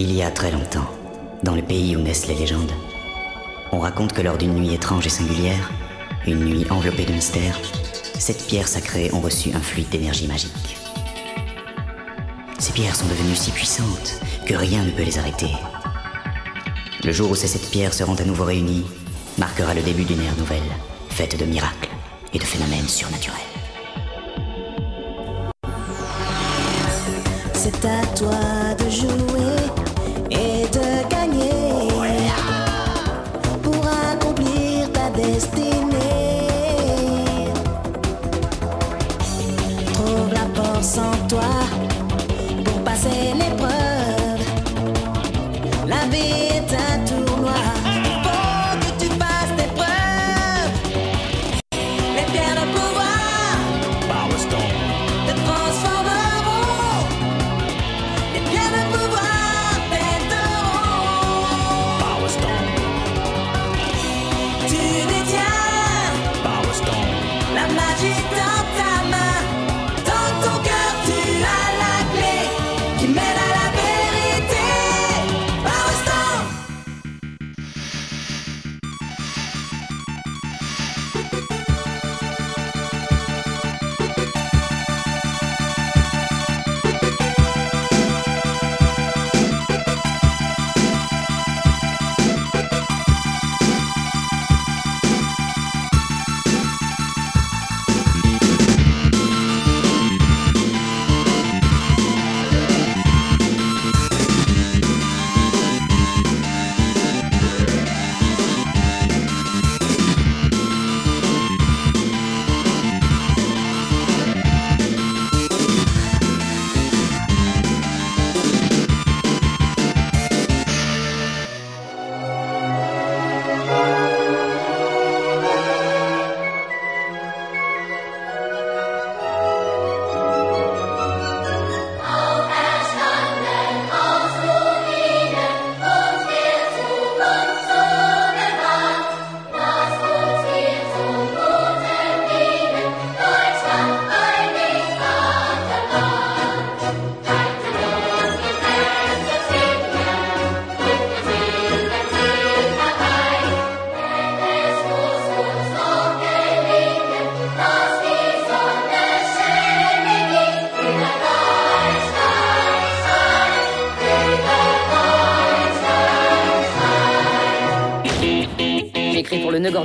[0.00, 0.88] Il y a très longtemps,
[1.42, 2.70] dans le pays où naissent les légendes,
[3.72, 5.72] on raconte que lors d'une nuit étrange et singulière,
[6.24, 7.58] une nuit enveloppée de mystère,
[8.16, 10.76] sept pierres sacrées ont reçu un fluide d'énergie magique.
[12.60, 15.50] Ces pierres sont devenues si puissantes que rien ne peut les arrêter.
[17.02, 18.86] Le jour où ces sept pierres seront à nouveau réunies
[19.36, 20.70] marquera le début d'une ère nouvelle,
[21.10, 21.90] faite de miracles
[22.32, 23.47] et de phénomènes surnaturels.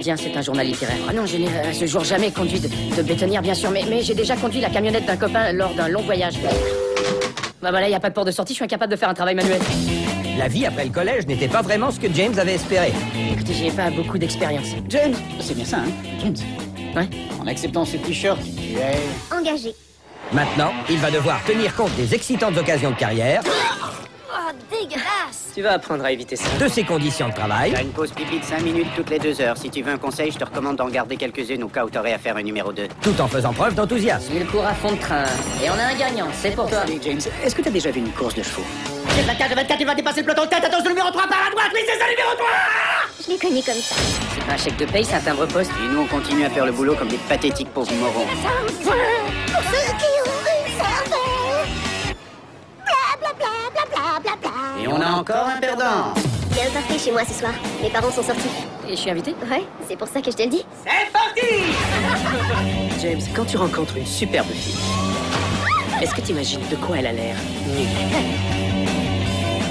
[0.03, 0.97] C'est un journal littéraire.
[1.09, 3.83] Ah non, je n'ai à ce jour jamais conduit de, de bétonnière, bien sûr, mais,
[3.89, 6.35] mais j'ai déjà conduit la camionnette d'un copain lors d'un long voyage.
[7.61, 9.09] Bah voilà, il n'y a pas de porte de sortie, je suis incapable de faire
[9.09, 9.61] un travail manuel.
[10.37, 12.91] La vie après le collège n'était pas vraiment ce que James avait espéré.
[13.31, 14.67] Écoutez, j'ai pas beaucoup d'expérience.
[14.89, 16.35] James, c'est bien ça, hein James.
[16.95, 17.07] Ouais.
[17.41, 19.35] En acceptant ce t-shirt, tu es...
[19.35, 19.73] Engagé.
[20.31, 23.41] Maintenant, il va devoir tenir compte des excitantes occasions de carrière,
[25.53, 26.45] Tu vas apprendre à éviter ça.
[26.59, 29.39] de ses conditions de travail, T'as une pause pipi de 5 minutes toutes les deux
[29.39, 29.55] heures.
[29.55, 32.13] Si tu veux un conseil, je te recommande d'en garder quelques-unes au cas où t'aurais
[32.13, 32.87] à faire un numéro 2.
[33.01, 34.33] tout en faisant preuve d'enthousiasme.
[34.35, 35.25] Il court à fond de train.
[35.63, 36.79] Et on a un gagnant, c'est pour toi.
[36.79, 38.63] Allez, James, est-ce que t'as déjà vu une course de chevaux?
[39.09, 40.63] C'est 24 de 24, il va dépasser le peloton de tête.
[40.63, 41.71] Attention, le numéro 3 par la droite.
[41.73, 42.47] Oui, c'est ça, le numéro 3
[43.23, 43.95] Je l'ai connu comme ça.
[44.33, 45.69] C'est pas un chèque de paye, c'est un timbre poste.
[45.83, 48.25] Et nous, on continue à faire le boulot comme des pathétiques pauvres morons.
[54.93, 56.13] On a encore un perdant.
[56.51, 57.51] Il y a un party chez moi ce soir.
[57.81, 58.49] Mes parents sont sortis.
[58.87, 60.63] Et je suis invité Ouais, c'est pour ça que je te le dis.
[63.01, 64.75] James, quand tu rencontres une superbe fille,
[66.01, 67.35] est-ce que tu imagines de quoi elle a l'air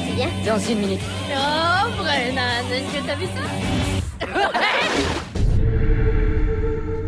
[0.08, 1.00] C'est bien Dans une minute.
[1.30, 3.42] Oh, Brennan, est-ce que t'as vu ça?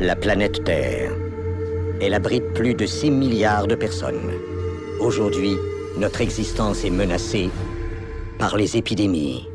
[0.00, 1.10] La planète Terre.
[2.00, 4.30] Elle abrite plus de 6 milliards de personnes.
[5.00, 5.56] Aujourd'hui,
[5.96, 7.50] notre existence est menacée
[8.52, 9.48] les épidémies,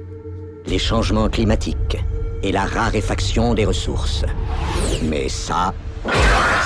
[0.66, 1.98] les changements climatiques
[2.42, 4.26] et la raréfaction des ressources.
[5.04, 5.74] Mais ça,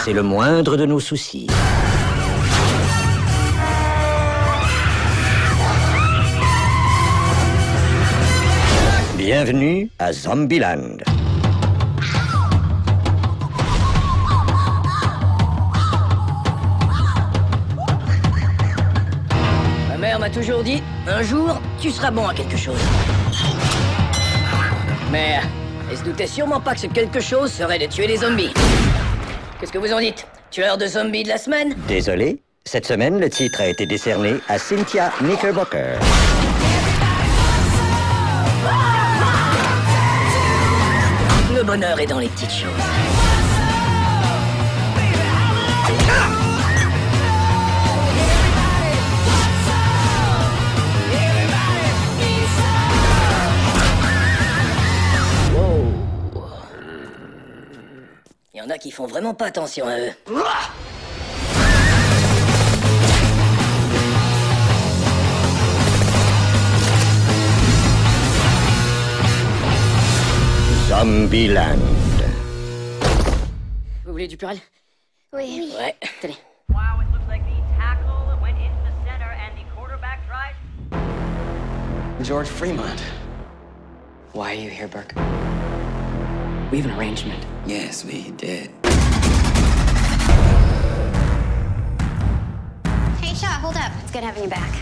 [0.03, 1.47] c'est le moindre de nos soucis.
[9.17, 11.12] Bienvenue à Zombieland.
[20.33, 22.79] Toujours dit, un jour, tu seras bon à quelque chose.
[25.11, 25.39] Mais
[25.89, 28.53] elle se doutait sûrement pas que ce quelque chose serait de tuer les zombies.
[29.59, 33.29] Qu'est-ce que vous en dites Tueur de zombies de la semaine Désolé, cette semaine, le
[33.29, 35.99] titre a été décerné à Cynthia Knickerbocker.
[41.55, 42.69] Le bonheur est dans les petites choses.
[58.55, 60.11] Il y en a qui font vraiment pas attention à eux.
[70.87, 71.79] Zombieland.
[74.05, 74.59] Vous voulez du purel
[75.33, 75.73] Oui.
[75.75, 75.95] Ouais.
[76.21, 76.37] Tenez.
[76.69, 80.53] Wow, it looks like the tackle went into the center and the quarterback tried.
[82.23, 83.01] George Fremont.
[84.33, 85.15] Why are you here, Burke?
[86.73, 87.45] We have an arrangement.
[87.67, 88.71] Yes, we did.
[93.21, 93.91] Hey, Shaw, hold up.
[94.01, 94.73] It's good having you back.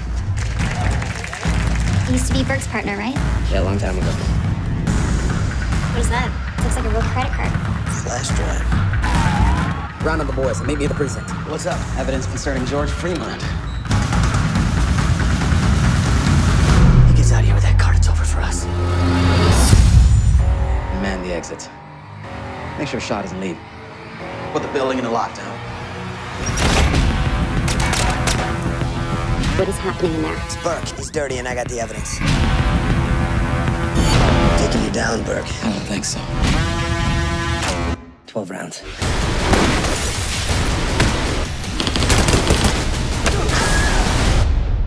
[2.08, 3.14] You used to be Burke's partner, right?
[3.52, 4.08] Yeah, a long time ago.
[4.08, 6.32] What is that?
[6.64, 7.52] looks like a real credit card.
[8.06, 10.06] Flash drive.
[10.06, 11.30] Round up the boys and meet me at the precinct.
[11.50, 11.78] What's up?
[11.98, 13.44] Evidence concerning George Fremont.
[21.42, 21.70] Exits.
[22.78, 23.58] Make sure Shaw doesn't leave.
[24.54, 25.58] Put the building in a lockdown.
[29.58, 30.40] What is happening in there?
[30.46, 30.86] It's Burke.
[31.00, 32.20] He's dirty and I got the evidence.
[34.62, 35.52] Taking you down, Burke.
[35.64, 36.20] I don't think so.
[38.28, 38.84] 12 rounds.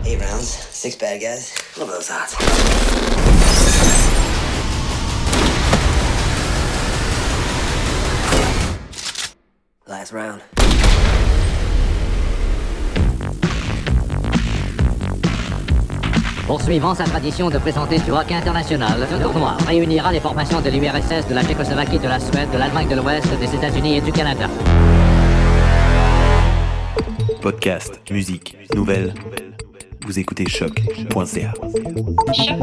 [0.07, 1.53] Eight rounds, six bad guys.
[1.77, 3.14] Love those odds?
[10.05, 10.41] Last round.
[16.45, 21.27] Poursuivant sa tradition de présenter du hockey international, ce tournoi réunira les formations de l'URSS,
[21.27, 24.47] de la Tchécoslovaquie, de la Suède, de l'Allemagne de l'Ouest, des États-Unis et du Canada.
[27.41, 29.15] Podcast, musique, nouvelles.
[30.05, 31.53] Vous écoutez choc.ca.
[32.29, 32.59] Preparation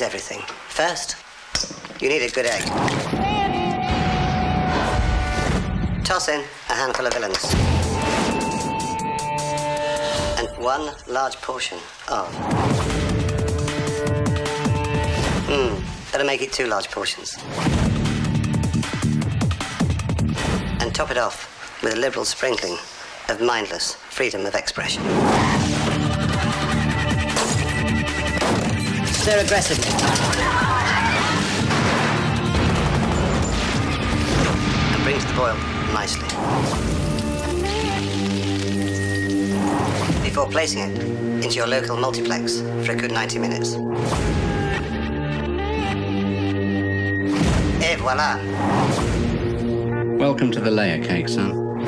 [0.00, 0.40] is everything.
[0.68, 1.16] First,
[2.00, 2.62] you need a good egg.
[6.04, 7.54] Toss in a handful of villains.
[10.38, 12.34] And one large portion of.
[15.48, 15.74] Hmm,
[16.12, 17.36] better make it two large portions.
[20.80, 22.76] And top it off with a liberal sprinkling
[23.28, 25.02] of mindless freedom of expression.
[29.30, 29.92] Stir aggressively.
[34.92, 35.56] And bring to the boil
[35.92, 36.26] nicely.
[40.24, 43.74] Before placing it into your local multiplex for a good 90 minutes.
[47.84, 48.34] Et voila.
[50.18, 51.78] Welcome to the layer cake, son.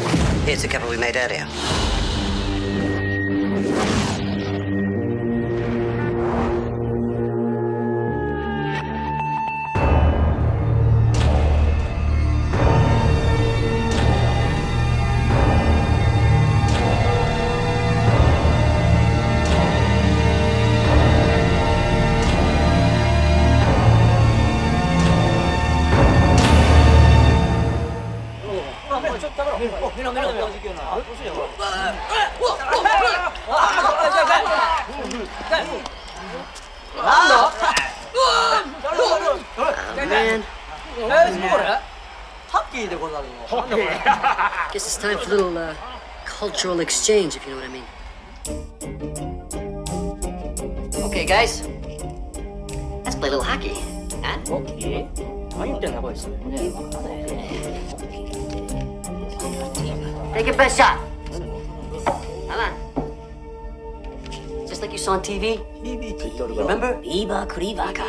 [0.44, 1.48] Here's a couple we made earlier.
[46.61, 47.83] cultural exchange, if you know what I mean.
[51.09, 51.67] Okay, guys.
[53.03, 53.73] Let's play a little hockey.
[54.21, 54.37] Huh?
[54.47, 55.09] Okay.
[60.33, 60.99] Take your best shot.
[62.05, 62.73] Come on.
[64.67, 65.57] Just like you It's on TV.
[65.81, 67.01] Remember?
[67.01, 68.05] Iba Kurivaka.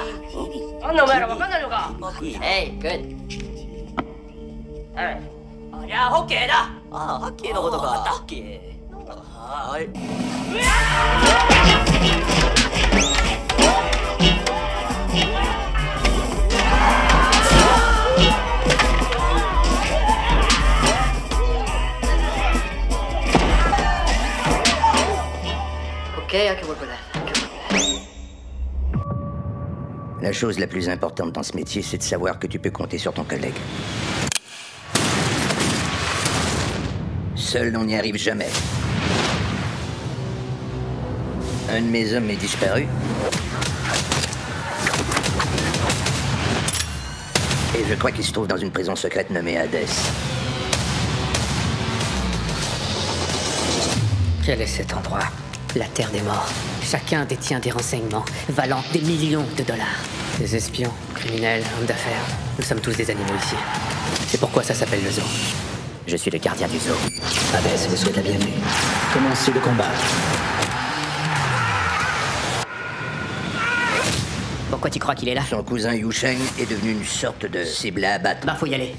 [0.83, 3.17] なんだお前らわかんないのか Hey, good.
[4.95, 5.21] はい
[5.87, 7.87] じゃあ、ホッケーだ ああ、ハッキーのことか。
[7.89, 8.79] ハッキー。
[9.07, 9.89] はい。
[26.29, 26.99] Okay, I can work with that.
[27.15, 28.09] I can work with that.
[30.21, 32.99] La chose la plus importante dans ce métier, c'est de savoir que tu peux compter
[32.99, 33.55] sur ton collègue.
[37.54, 38.50] Seul, on n'y arrive jamais.
[41.70, 42.88] Un de mes hommes est disparu.
[47.78, 49.86] Et je crois qu'il se trouve dans une prison secrète nommée Hades.
[54.44, 55.20] Quel est cet endroit?
[55.76, 56.50] La Terre des Morts.
[56.84, 60.02] Chacun détient des renseignements valant des millions de dollars.
[60.40, 62.26] Des espions, criminels, hommes d'affaires.
[62.58, 63.56] Nous sommes tous des animaux ici.
[64.28, 65.22] C'est pourquoi ça s'appelle le zoo.
[66.08, 66.96] Je suis le gardien du zoo.
[67.54, 68.54] Hades vous souhaite la bienvenue.
[69.14, 69.92] Commencez le combat.
[74.72, 77.64] Pourquoi tu crois qu'il est là Son cousin Yu Sheng est devenu une sorte de
[77.64, 78.48] cible à abattre.
[78.48, 78.96] Bah, faut y aller.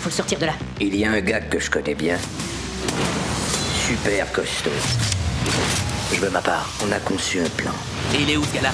[0.00, 0.52] Faut le sortir de là.
[0.80, 2.16] Il y a un gars que je connais bien.
[3.74, 4.70] Super costaud.
[6.14, 6.70] Je veux ma part.
[6.86, 7.72] On a conçu un plan.
[8.14, 8.70] Et il est où ce gars-là?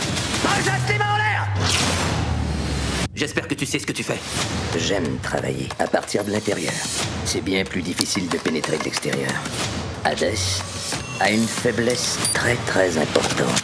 [3.14, 4.18] J'espère que tu sais ce que tu fais.
[4.78, 6.72] J'aime travailler à partir de l'intérieur.
[7.26, 9.30] C'est bien plus difficile de pénétrer de l'extérieur.
[10.02, 10.32] Hades
[11.20, 13.62] a une faiblesse très très importante.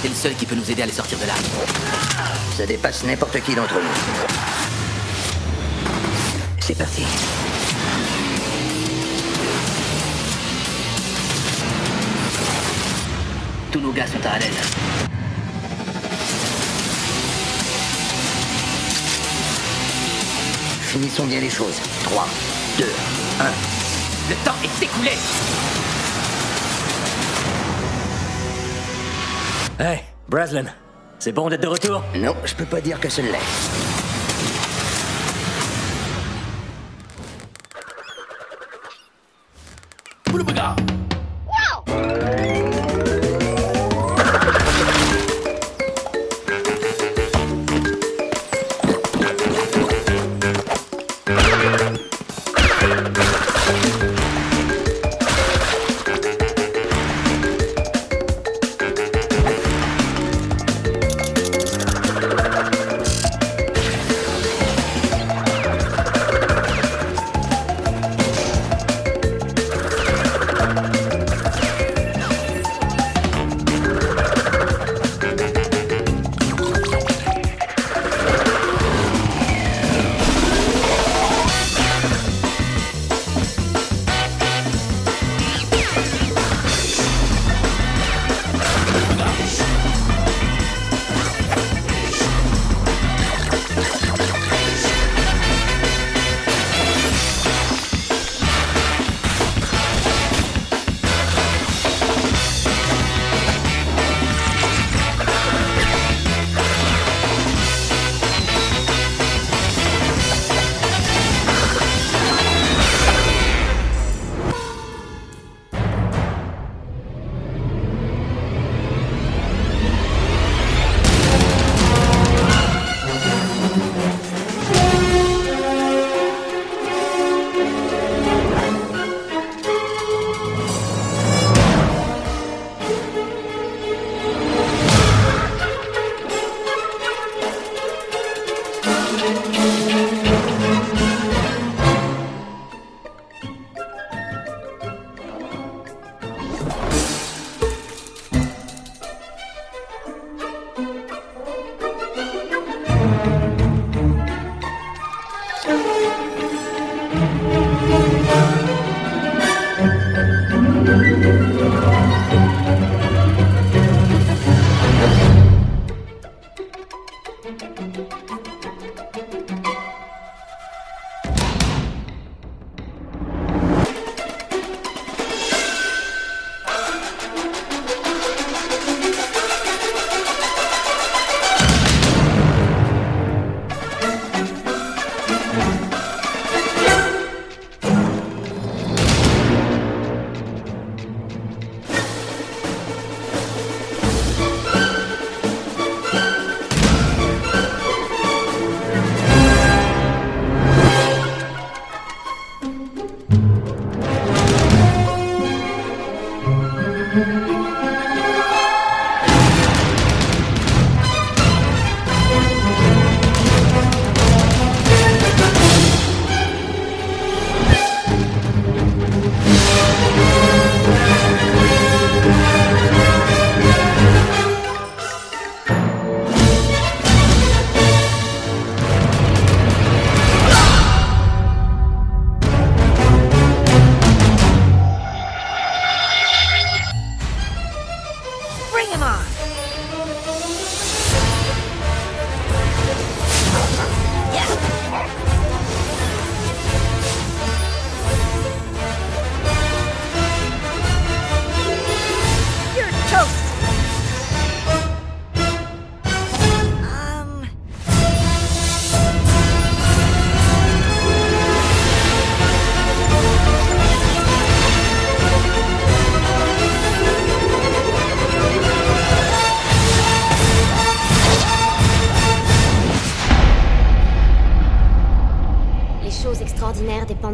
[0.00, 1.34] C'est le seul qui peut nous aider à les sortir de là.
[2.56, 3.80] Ça dépasse n'importe qui d'entre nous.
[6.58, 7.04] C'est parti.
[13.70, 15.21] Tous nos gars sont à Hades.
[20.92, 21.80] Finissons bien les choses.
[22.04, 22.26] 3,
[22.76, 22.88] 2, 1.
[24.28, 25.12] Le temps est écoulé
[29.80, 30.66] Hey, Braslin,
[31.18, 32.02] c'est bon d'être de retour?
[32.16, 33.91] Non, je peux pas dire que ce l'est.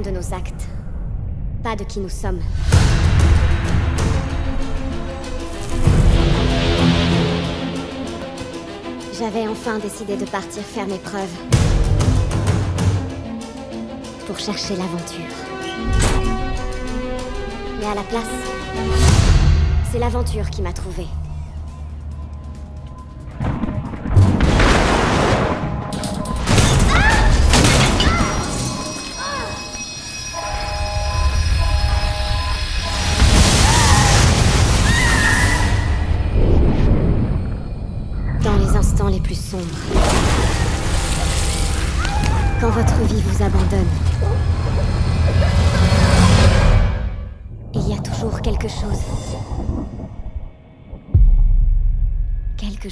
[0.03, 0.69] De nos actes,
[1.63, 2.41] pas de qui nous sommes.
[9.19, 11.35] J'avais enfin décidé de partir faire mes preuves.
[14.27, 15.35] Pour chercher l'aventure.
[17.81, 18.25] Mais à la place,
[19.91, 21.09] c'est l'aventure qui m'a trouvée.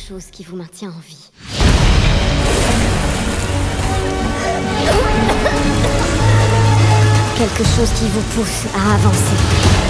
[0.07, 1.31] Chose qui vous maintient en vie.
[7.37, 9.86] Quelque chose qui vous pousse à avancer.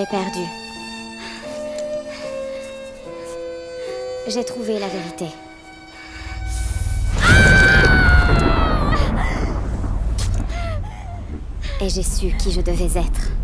[0.00, 0.46] Semblait perdu.
[4.28, 5.26] J'ai trouvé la vérité.
[11.80, 13.39] Et j'ai su qui je devais être.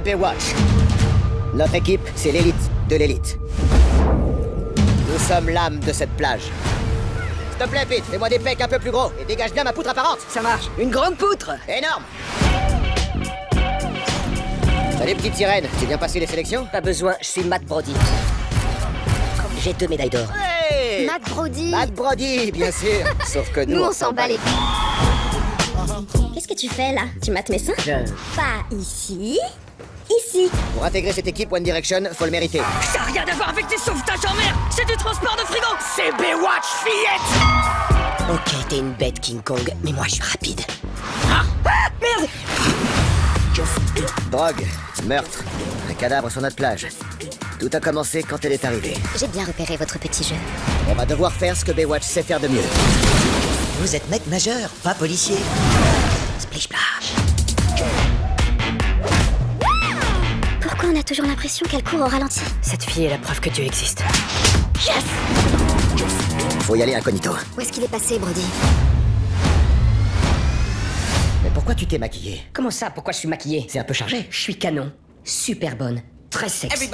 [0.00, 0.54] Baywatch.
[1.54, 2.54] Notre équipe, c'est l'élite
[2.88, 3.38] de l'élite.
[5.12, 6.42] Nous sommes l'âme de cette plage.
[6.42, 9.72] S'il te plaît, Pete, fais-moi des pecs un peu plus gros et dégage bien ma
[9.72, 10.18] poutre apparente.
[10.28, 10.66] Ça marche.
[10.78, 11.50] Une grande poutre.
[11.68, 12.02] Énorme.
[14.98, 15.66] Salut, petite sirène.
[15.78, 16.66] Tu viens passer les sélections?
[16.70, 17.94] Pas besoin, je suis Matt Brody.
[19.62, 20.28] J'ai deux médailles d'or.
[20.70, 23.04] Hey Matt Brody Matt Brody, bien sûr.
[23.26, 24.38] Sauf que nous, Nous, on s'en bat les
[26.34, 27.02] Qu'est-ce que tu fais là?
[27.22, 27.74] Tu mates mes seins?
[28.36, 29.38] Pas ici.
[30.74, 32.60] Pour intégrer cette équipe One Direction, faut le mériter.
[32.92, 35.66] Ça n'a rien à voir avec tes sauvetages en mer C'est du transport de frigo
[35.96, 40.60] C'est Baywatch, fillette Ok, t'es une bête, King Kong, mais moi je suis rapide.
[41.30, 41.42] Ah,
[42.00, 42.28] Merde
[44.30, 44.64] Drogue,
[45.06, 45.42] meurtre,
[45.90, 46.86] un cadavre sur notre plage.
[47.58, 48.94] Tout a commencé quand elle est arrivée.
[49.18, 50.36] J'ai bien repéré votre petit jeu.
[50.88, 52.62] On va devoir faire ce que Baywatch sait faire de mieux.
[53.80, 55.36] Vous êtes mec majeur, pas policier.
[56.38, 57.29] Splish splash.
[60.80, 63.50] Pourquoi on a toujours l'impression qu'elle court au ralenti Cette fille est la preuve que
[63.50, 64.02] Dieu existe.
[64.76, 65.04] Yes
[66.60, 67.32] Faut y aller incognito.
[67.54, 68.46] Où est-ce qu'il est passé, Brody
[71.44, 74.26] Mais pourquoi tu t'es maquillée Comment ça Pourquoi je suis maquillée C'est un peu chargé.
[74.30, 74.90] Je suis canon,
[75.22, 76.88] super bonne, très sexy.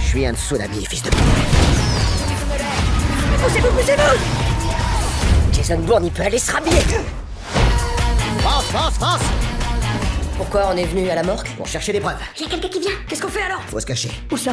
[0.00, 1.10] Je suis un tsunami, fils de...
[3.42, 6.80] Poussez-vous, poussez-vous Jason Bourne, il peut aller se rhabiller
[8.38, 9.20] France, France, France
[10.36, 12.18] Pourquoi on est venu à la morgue Pour chercher des preuves.
[12.36, 14.10] Il y a quelqu'un qui vient Qu'est-ce qu'on fait alors Faut se cacher.
[14.30, 14.52] Où ça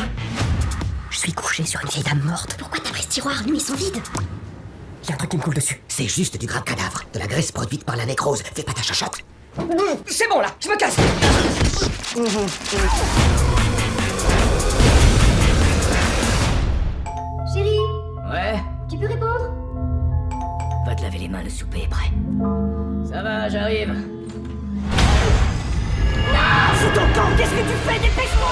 [1.10, 2.56] Je suis couché sur une vieille dame morte.
[2.58, 4.02] Pourquoi t'as pris ce tiroir Nous, ils sont vides.
[5.04, 5.82] Il y a un truc qui me coule dessus.
[5.90, 7.04] C'est juste du grave cadavre.
[7.14, 8.42] De la graisse produite par la nécrose.
[8.56, 9.18] Fais pas ta chachotte.
[10.08, 10.96] C'est bon là, je me casse
[17.54, 17.78] Chérie,
[18.32, 19.54] Ouais, tu peux répondre
[20.86, 22.12] va te laver les mains, le souper est prêt.
[23.10, 23.96] Ça va, j'arrive.
[26.76, 28.00] Fous ton camp, qu'est-ce que tu fais?
[28.00, 28.50] Dépêche-moi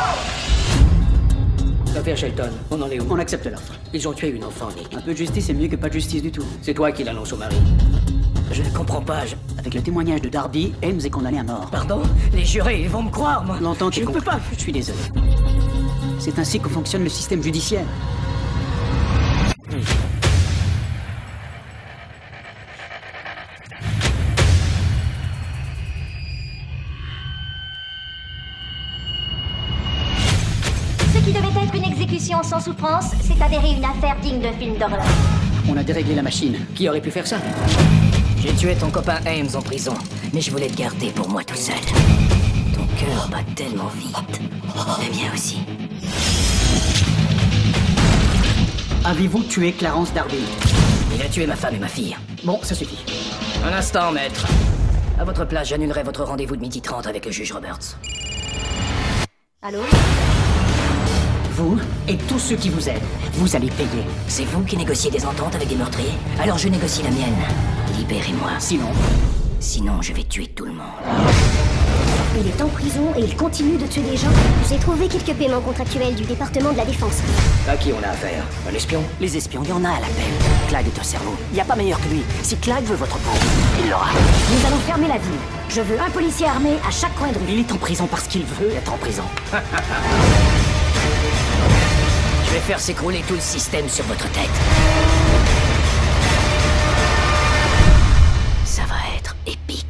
[1.94, 3.08] L'affaire Shelton, on en est où?
[3.10, 3.74] On accepte l'offre.
[3.94, 4.94] Ils ont tué une enfant, Nick.
[4.96, 6.46] Un peu de justice, c'est mieux que pas de justice du tout.
[6.62, 7.56] C'est toi qui l'annonce au mari.
[8.52, 9.36] Je ne comprends pas, je...
[9.58, 11.70] Avec le témoignage de Darby, Ames est condamné à mort.
[11.72, 12.02] Pardon?
[12.34, 14.72] Les jurés, ils vont me croire, moi Longtemps Je tu ne peux pas Je suis
[14.72, 14.98] désolé.
[16.20, 17.86] C'est ainsi que fonctionne le système judiciaire.
[32.22, 35.04] Mission sans souffrance s'est avérée une affaire digne de film d'horreur.
[35.68, 36.56] On a déréglé la machine.
[36.76, 37.38] Qui aurait pu faire ça?
[38.38, 39.96] J'ai tué ton copain Ames en prison,
[40.34, 41.80] mais je voulais te garder pour moi tout seul.
[42.76, 44.40] Ton cœur bat tellement vite.
[44.76, 45.58] Le mien aussi.
[49.04, 50.44] Avez-vous tué Clarence Darby?
[51.16, 52.16] Il a tué ma femme et ma fille.
[52.44, 53.04] Bon, ça suffit.
[53.66, 54.46] Un instant, maître.
[55.20, 57.98] À votre place, j'annulerai votre rendez-vous de midi 30 avec le juge Roberts.
[59.64, 59.80] Allô?
[61.52, 63.02] Vous et tous ceux qui vous aident,
[63.34, 64.04] vous allez payer.
[64.30, 67.36] C'est vous qui négociez des ententes avec des meurtriers Alors je négocie la mienne.
[67.98, 68.52] Libérez-moi.
[68.60, 68.90] Sinon
[69.60, 70.86] Sinon, je vais tuer tout le monde.
[72.40, 74.32] Il est en prison et il continue de tuer des gens.
[74.70, 77.18] J'ai trouvé quelques paiements contractuels du département de la défense.
[77.68, 80.32] À qui on a affaire Un espion Les espions, il y en a à l'appel.
[80.70, 81.36] Clyde est un cerveau.
[81.52, 82.22] Il n'y a pas meilleur que lui.
[82.44, 83.38] Si Clyde veut votre peau,
[83.84, 84.08] il l'aura.
[84.14, 85.40] Nous allons fermer la ville.
[85.68, 87.46] Je veux un policier armé à chaque coin de rue.
[87.50, 89.24] Il est en prison parce qu'il veut être en prison.
[92.52, 94.50] Je vais faire s'écrouler tout le système sur votre tête.
[98.66, 99.86] Ça va être épique.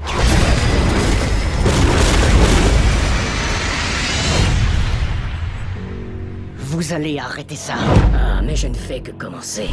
[6.60, 7.74] Vous allez arrêter ça.
[8.14, 9.68] Ah, mais je ne fais que commencer.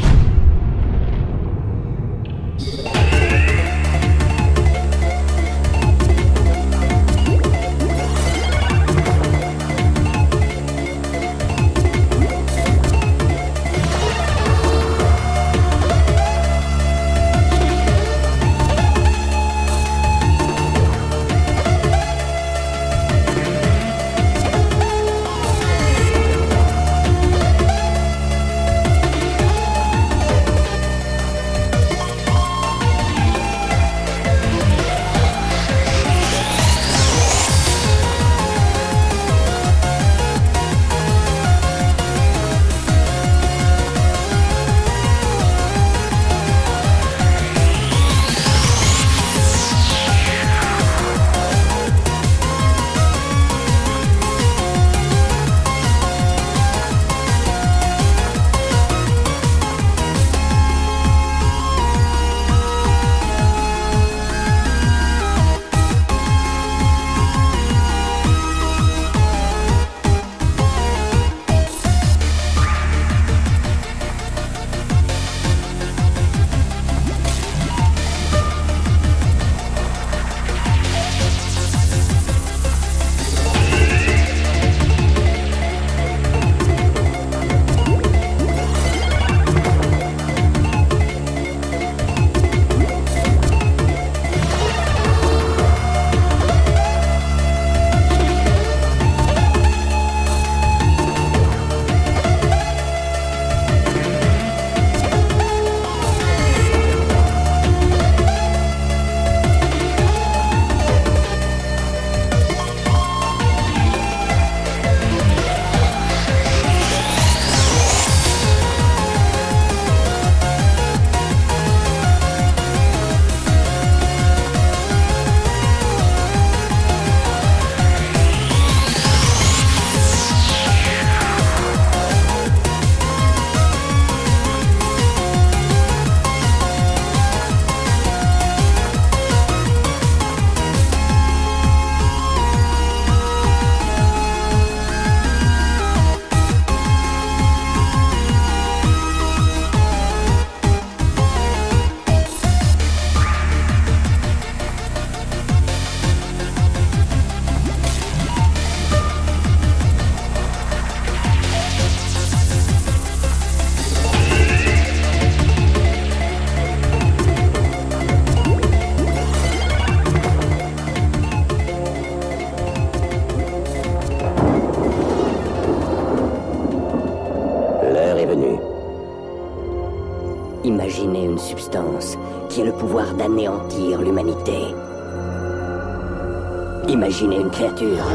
[187.59, 188.05] Créature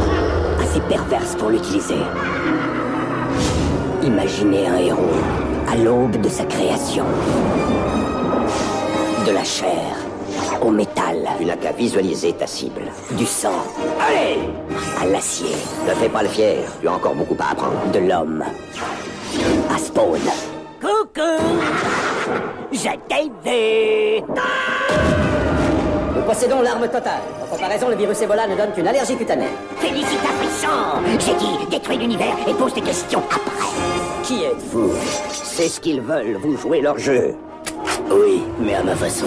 [0.59, 2.01] assez perverse pour l'utiliser.
[4.03, 5.21] Imaginez un héros
[5.71, 7.05] à l'aube de sa création.
[9.27, 9.97] De la chair
[10.63, 11.29] au métal.
[11.39, 12.85] Tu n'as qu'à visualiser ta cible.
[13.11, 13.61] Du sang.
[14.01, 14.41] Allez
[15.03, 15.55] À l'acier.
[15.87, 17.81] Ne fais pas le fier, tu as encore beaucoup à apprendre.
[17.93, 18.45] De l'homme
[19.75, 20.21] à Spawn.
[20.81, 21.45] Coucou
[22.73, 24.25] Je t'ai vu
[26.17, 27.44] Nous possédons l'arme totale.
[27.65, 29.49] Comparaison, le virus Ebola ne donne qu'une allergie cutanée.
[29.79, 30.69] Félicitations
[31.19, 33.65] J'ai dit détruis l'univers et pose tes questions après
[34.23, 34.93] Qui êtes-vous?
[35.31, 37.35] C'est ce qu'ils veulent, vous jouez leur jeu.
[38.11, 39.25] Oui, mais à ma façon.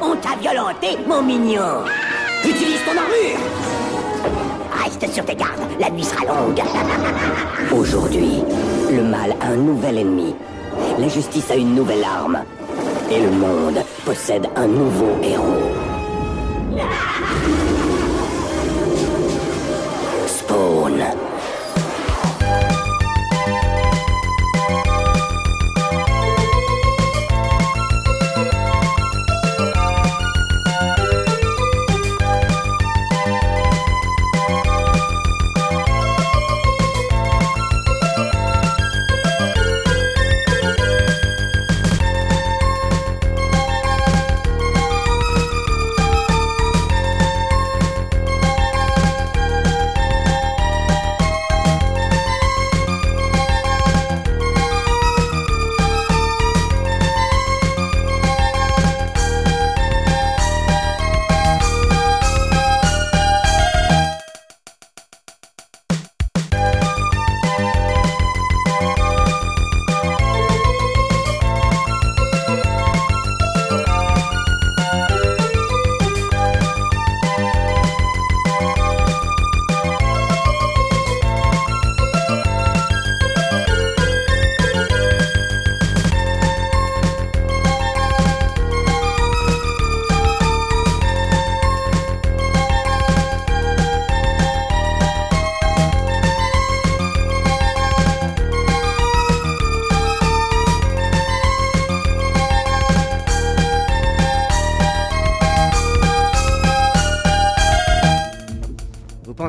[0.00, 1.82] On t'a violenté, mon mignon
[2.44, 3.40] Utilise ton armure
[4.84, 6.62] Reste sur tes gardes, la nuit sera longue.
[7.76, 8.44] Aujourd'hui,
[8.88, 10.32] le mal a un nouvel ennemi.
[10.96, 12.44] La justice a une nouvelle arme.
[13.10, 15.79] Et le monde possède un nouveau héros.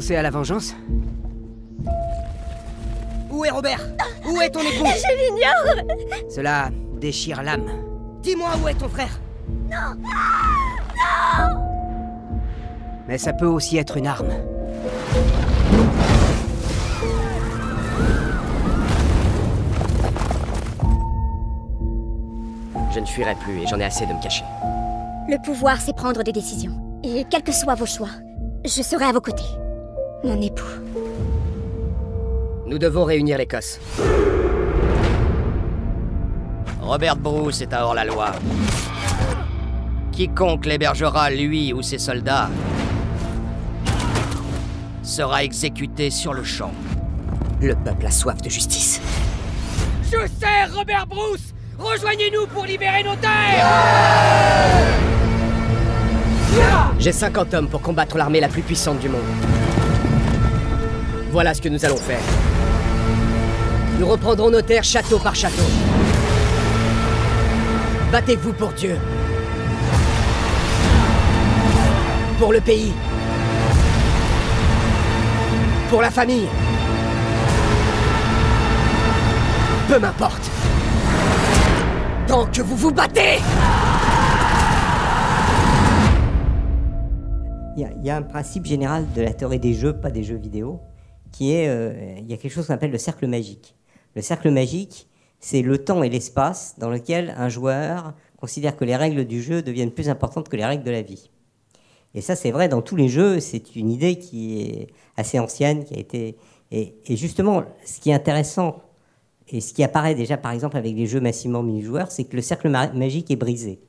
[0.02, 0.76] Vous pensez à la vengeance
[3.30, 3.82] Où est Robert
[4.26, 5.86] Où est ton époux Je l'ignore
[6.28, 7.70] Cela déchire l'âme.
[8.24, 9.20] Dis-moi où est ton frère
[9.70, 11.62] Non Non
[13.08, 14.32] Mais ça peut aussi être une arme.
[22.92, 24.46] Je ne fuirai plus et j'en ai assez de me cacher.
[25.30, 26.74] Le pouvoir, c'est prendre des décisions.
[27.04, 28.10] Et quels que soient vos choix,
[28.66, 29.61] je serai à vos côtés.
[30.24, 30.64] Mon époux.
[32.68, 33.80] Nous devons réunir l'Écosse.
[36.80, 38.32] Robert Bruce est un hors-la-loi.
[40.12, 42.50] Quiconque l'hébergera, lui ou ses soldats,
[45.02, 46.72] sera exécuté sur le champ.
[47.60, 49.02] Le peuple a soif de justice.
[50.06, 53.66] Je sais, Robert Bruce Rejoignez-nous pour libérer nos terres
[57.00, 59.22] J'ai 50 hommes pour combattre l'armée la plus puissante du monde.
[61.32, 62.20] Voilà ce que nous allons faire.
[63.98, 65.64] Nous reprendrons nos terres château par château.
[68.12, 68.98] Battez-vous pour Dieu.
[72.38, 72.92] Pour le pays.
[75.90, 76.48] Pour la famille.
[79.88, 80.52] Peu m'importe.
[82.28, 83.40] Tant que vous vous battez
[87.78, 90.36] Il y, y a un principe général de la théorie des jeux, pas des jeux
[90.36, 90.82] vidéo,
[91.32, 93.76] qui est, euh, il y a quelque chose qu'on appelle le cercle magique.
[94.16, 95.08] Le cercle magique,
[95.40, 99.62] c'est le temps et l'espace dans lequel un joueur considère que les règles du jeu
[99.62, 101.30] deviennent plus importantes que les règles de la vie.
[102.14, 103.40] Et ça, c'est vrai dans tous les jeux.
[103.40, 106.36] C'est une idée qui est assez ancienne, qui a été.
[106.72, 108.82] Et, justement, ce qui est intéressant
[109.50, 112.42] et ce qui apparaît déjà, par exemple, avec les jeux massivement multijoueurs, c'est que le
[112.42, 113.80] cercle ma- magique est brisé.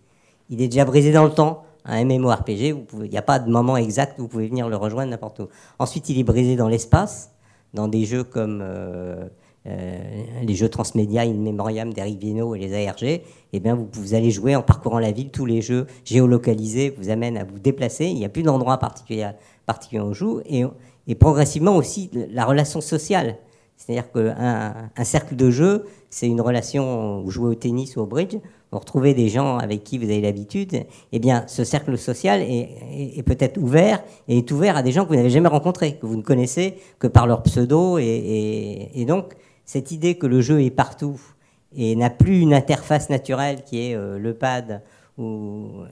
[0.50, 1.64] Il est déjà brisé dans le temps.
[1.85, 5.11] Un MMORPG, il n'y a pas de moment exact où vous pouvez venir le rejoindre
[5.11, 5.49] n'importe où.
[5.79, 7.33] Ensuite, il est brisé dans l'espace,
[7.75, 9.27] dans des jeux comme euh,
[9.66, 9.99] euh,
[10.42, 13.23] les jeux transmédia In Memoriam d'Eric Viennot et les ARG.
[13.53, 15.31] Eh bien, vous, allez jouer en parcourant la ville.
[15.31, 18.07] Tous les jeux géolocalisés vous amènent à vous déplacer.
[18.07, 19.31] Il n'y a plus d'endroit particulier,
[19.66, 20.40] particulier où on joue.
[20.47, 20.64] Et,
[21.09, 23.37] et progressivement aussi, la relation sociale.
[23.77, 28.07] C'est-à-dire qu'un un cercle de jeu, c'est une relation, vous jouez au tennis ou au
[28.07, 28.37] bridge,
[28.73, 33.23] vous retrouvez des gens avec qui vous avez l'habitude, eh bien, ce cercle social est,
[33.23, 36.17] peut-être ouvert, et est ouvert à des gens que vous n'avez jamais rencontrés, que vous
[36.17, 41.21] ne connaissez que par leur pseudo, et donc, cette idée que le jeu est partout,
[41.77, 44.83] et n'a plus une interface naturelle qui est euh, le pad
[45.18, 45.83] ou-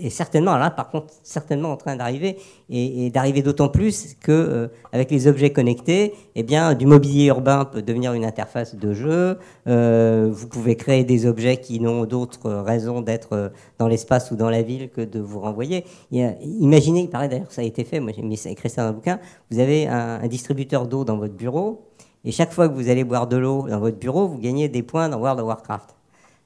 [0.00, 2.36] est certainement là, par contre, certainement en train d'arriver,
[2.68, 7.26] et, et d'arriver d'autant plus que euh, avec les objets connectés, eh bien, du mobilier
[7.26, 9.38] urbain peut devenir une interface de jeu.
[9.68, 14.50] Euh, vous pouvez créer des objets qui n'ont d'autre raison d'être dans l'espace ou dans
[14.50, 15.84] la ville que de vous renvoyer.
[16.12, 18.94] A- imaginez, il paraît d'ailleurs ça a été fait, moi j'ai écrit ça dans le
[18.96, 21.82] bouquin, vous avez un, un distributeur d'eau dans votre bureau,
[22.24, 24.82] et chaque fois que vous allez boire de l'eau dans votre bureau, vous gagnez des
[24.82, 25.94] points dans World of Warcraft.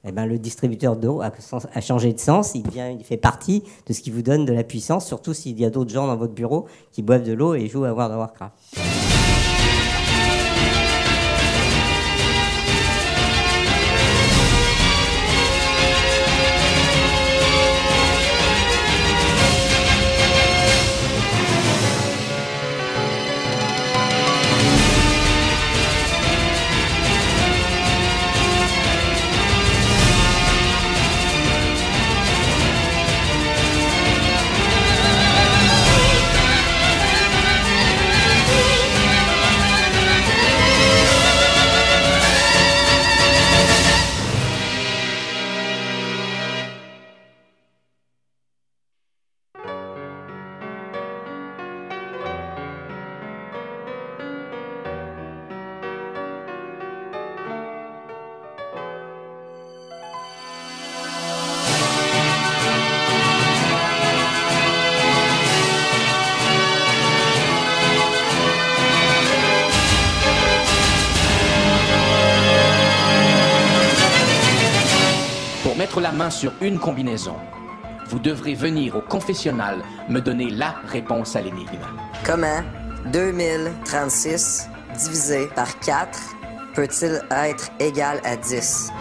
[0.07, 3.93] Eh ben, le distributeur d'eau a, changé de sens, il, devient, il fait partie de
[3.93, 6.33] ce qui vous donne de la puissance, surtout s'il y a d'autres gens dans votre
[6.33, 8.96] bureau qui boivent de l'eau et jouent à World of Warcraft.
[76.27, 77.35] Main sur une combinaison,
[78.07, 81.85] vous devrez venir au confessionnal me donner la réponse à l'énigme.
[82.25, 82.61] Comment
[83.13, 86.19] 2036 divisé par 4
[86.75, 88.91] peut-il être égal à 10?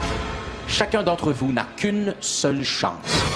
[0.68, 3.35] Chacun d'entre vous n'a qu'une seule chance.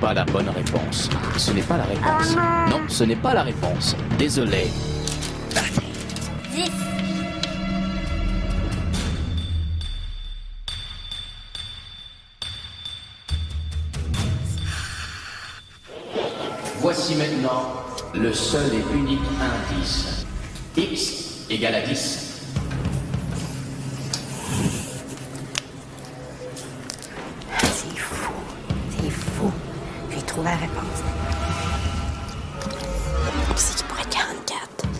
[0.00, 1.08] Pas la bonne réponse.
[1.36, 2.36] Ce n'est pas la réponse.
[2.70, 3.96] Non, ce n'est pas la réponse.
[4.18, 4.70] Désolé.
[6.54, 6.70] 10.
[16.80, 17.72] Voici maintenant
[18.14, 20.26] le seul et unique indice.
[20.76, 22.17] X égale à 10.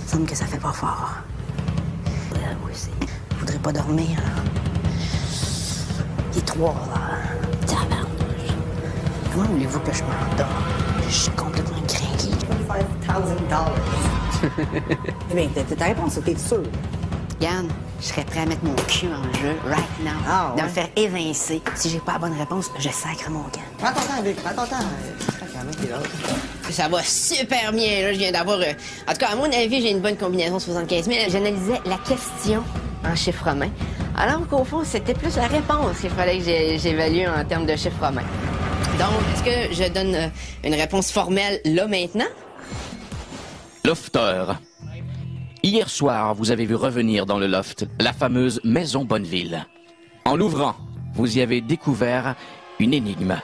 [0.09, 1.11] Semble que ça fait pas fort.
[2.33, 2.91] Ouais, moi aussi.
[3.33, 4.19] Je voudrais pas dormir.
[4.19, 4.43] là.
[6.33, 6.77] Il est 3 heures.
[7.67, 8.53] Tabarnouche.
[9.33, 10.51] Comment voulez-vous que je m'endorme?
[11.09, 12.31] Je suis complètement craqué.
[12.69, 12.85] 25
[15.31, 16.63] Eh bien, t'as ta réponse, t'es sûr?
[17.41, 17.69] Regarde,
[18.01, 20.11] je serais prêt à mettre mon cul en jeu right now.
[20.29, 21.63] Ah, De me faire évincer.
[21.77, 23.61] Si j'ai pas la bonne réponse, je sacre mon camp.
[23.79, 24.85] Prends ton temps, Vic, prends ton temps.
[26.71, 28.13] Ça va super bien, là.
[28.13, 28.59] Je viens d'avoir.
[28.61, 28.73] euh,
[29.09, 31.19] En tout cas, à mon avis, j'ai une bonne combinaison 75 000.
[31.31, 32.63] J'analysais la question
[33.05, 33.71] en chiffres romains.
[34.17, 36.45] Alors qu'au fond, c'était plus la réponse qu'il fallait que
[36.79, 38.23] j'évalue en termes de chiffres romains.
[38.99, 40.29] Donc, est-ce que je donne euh,
[40.65, 42.27] une réponse formelle là maintenant?
[43.85, 44.45] Lofter.
[45.63, 49.67] Hier soir, vous avez vu revenir dans le loft la fameuse maison Bonneville.
[50.25, 50.75] En l'ouvrant,
[51.15, 52.35] vous y avez découvert
[52.79, 53.37] une énigme.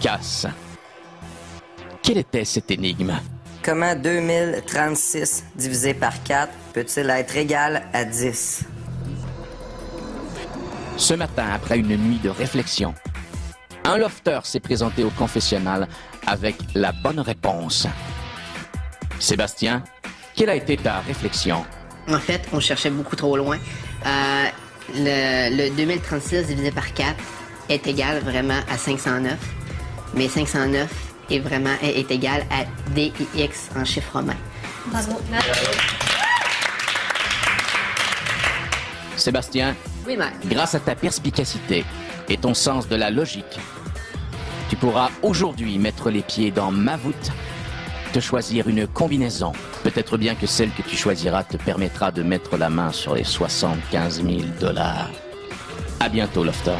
[0.00, 0.46] Casse.
[2.06, 3.12] Quelle était cette énigme?
[3.64, 8.62] Comment 2036 divisé par 4 peut-il être égal à 10?
[10.96, 12.94] Ce matin, après une nuit de réflexion,
[13.82, 15.88] un lofter s'est présenté au confessionnal
[16.28, 17.88] avec la bonne réponse.
[19.18, 19.82] Sébastien,
[20.36, 21.64] quelle a été ta réflexion?
[22.08, 23.58] En fait, on cherchait beaucoup trop loin.
[24.06, 24.44] Euh,
[24.94, 27.16] le, le 2036 divisé par 4
[27.68, 29.36] est égal vraiment à 509.
[30.14, 34.36] Mais 509 est vraiment est, est égal à DIX en chiffre romain.
[34.86, 35.20] Bravo.
[39.16, 39.74] Sébastien,
[40.06, 41.84] Oui, grâce à ta perspicacité
[42.28, 43.58] et ton sens de la logique,
[44.68, 47.30] tu pourras aujourd'hui mettre les pieds dans ma voûte,
[48.12, 49.52] te choisir une combinaison.
[49.82, 53.24] Peut-être bien que celle que tu choisiras te permettra de mettre la main sur les
[53.24, 55.10] 75 000 dollars.
[56.00, 56.76] À bientôt, Lofter.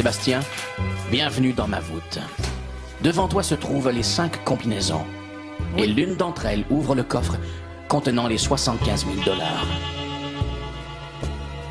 [0.00, 0.40] Sébastien,
[1.10, 2.20] bienvenue dans ma voûte.
[3.02, 5.04] Devant toi se trouvent les cinq combinaisons.
[5.76, 7.36] Et l'une d'entre elles ouvre le coffre
[7.86, 9.66] contenant les 75 000 dollars.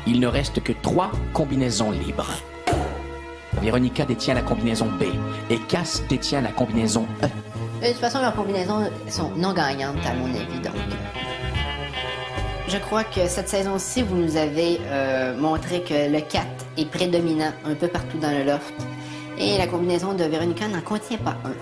[0.06, 2.30] Il ne reste que trois combinaisons libres.
[3.60, 5.06] Véronica détient la combinaison B
[5.50, 7.84] et Cass détient la combinaison E.
[7.84, 10.74] De toute façon, leurs combinaisons sont non gagnantes, à mon avis, donc.
[12.68, 16.46] Je crois que cette saison-ci, vous nous avez euh, montré que le 4
[16.84, 18.74] prédominant un peu partout dans le loft.
[19.38, 21.54] Et la combinaison de Véronica n'en contient pas un.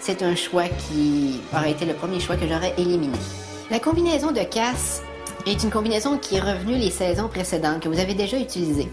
[0.00, 3.16] C'est un choix qui aurait été le premier choix que j'aurais éliminé.
[3.70, 5.02] La combinaison de Cass
[5.46, 8.88] est une combinaison qui est revenue les saisons précédentes, que vous avez déjà utilisée.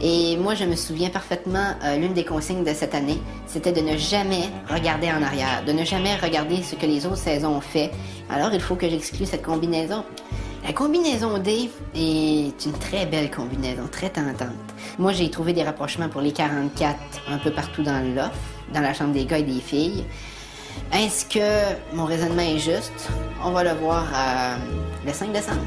[0.00, 3.80] Et moi, je me souviens parfaitement, euh, l'une des consignes de cette année, c'était de
[3.80, 7.60] ne jamais regarder en arrière, de ne jamais regarder ce que les autres saisons ont
[7.60, 7.90] fait.
[8.28, 10.04] Alors, il faut que j'exclue cette combinaison.
[10.66, 14.50] La combinaison D est une très belle combinaison, très tentante.
[14.98, 16.98] Moi, j'ai trouvé des rapprochements pour les 44
[17.30, 18.34] un peu partout dans loft,
[18.74, 20.04] dans la chambre des gars et des filles.
[20.92, 23.10] Est-ce que mon raisonnement est juste?
[23.44, 24.56] On va le voir euh,
[25.06, 25.62] le 5 décembre.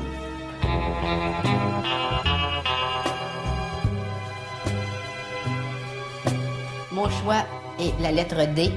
[6.91, 7.45] Mon choix
[7.79, 8.69] est la lettre D,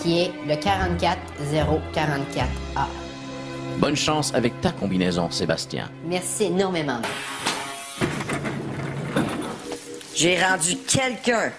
[0.00, 3.01] qui est le 44044A.
[3.78, 5.90] Bonne chance avec ta combinaison, Sébastien.
[6.04, 7.00] Merci énormément.
[10.14, 11.50] J'ai rendu quelqu'un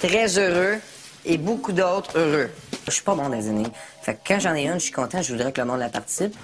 [0.00, 0.76] très heureux
[1.24, 2.50] et beaucoup d'autres heureux.
[2.86, 3.72] Je suis pas bon dans les énigmes.
[4.02, 5.88] Fait que quand j'en ai une, je suis content, je voudrais que le monde la
[5.88, 6.34] participe.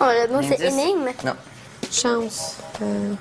[0.00, 1.10] Oh, le mot, c'est énigme?
[1.24, 1.34] Non.
[1.92, 2.56] Chance.
[2.82, 3.14] Euh,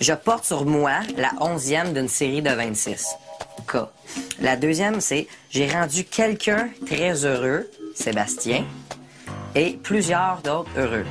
[0.00, 3.06] Je porte sur moi la onzième d'une série de 26.
[3.66, 3.76] K.
[4.40, 7.68] La deuxième, c'est j'ai rendu quelqu'un très heureux,
[7.98, 8.64] Sébastien,
[9.56, 11.04] et plusieurs d'autres heureux.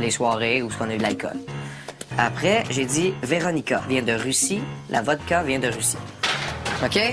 [0.00, 1.36] Les soirées où on a eu de l'alcool.
[2.18, 4.60] Après, j'ai dit Véronica vient de Russie,
[4.90, 5.96] la vodka vient de Russie.
[6.84, 6.96] OK?
[6.96, 7.12] Euh,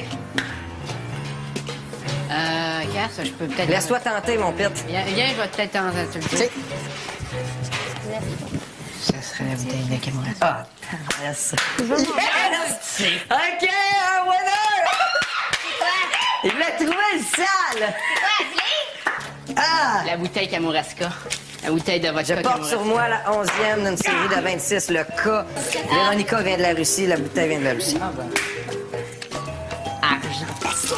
[2.94, 3.70] Cass, je peux peut-être.
[3.70, 4.72] Laisse-toi tenter, mon pit.
[4.88, 6.50] Viens, viens, je vais peut-être t'en te le dire.
[9.02, 10.30] Ça serait la bouteille de Camouras.
[10.42, 10.64] Ah,
[11.22, 11.54] yes!
[11.80, 13.00] Yes!
[13.30, 14.82] OK, un winner!
[16.44, 17.94] Il l'a trouvé le sale!
[19.58, 20.04] Ah!
[20.06, 21.10] La bouteille Kamouraska.
[21.64, 25.04] La bouteille de vodka Je porte sur moi la onzième d'une série de 26, le
[25.04, 25.46] K.
[25.92, 27.98] Véronica vient de la Russie, la bouteille vient de la Russie.
[30.02, 30.98] Argent.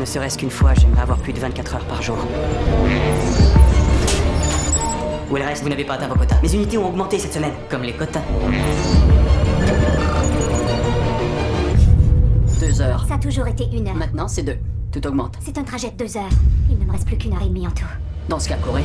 [0.00, 2.16] Ne serait-ce qu'une fois, j'aimerais avoir plus de 24 heures par jour.
[5.28, 6.36] Où est le reste Vous n'avez pas atteint vos quotas.
[6.40, 7.52] Mes unités ont augmenté cette semaine.
[7.68, 8.22] Comme les quotas.
[12.60, 13.04] Deux heures.
[13.08, 13.96] Ça a toujours été une heure.
[13.96, 14.58] Maintenant, c'est deux.
[14.92, 15.36] Tout augmente.
[15.40, 16.30] C'est un trajet de deux heures.
[16.70, 17.84] Il ne me reste plus qu'une heure et demie en tout.
[18.28, 18.84] Dans ce cas, courez.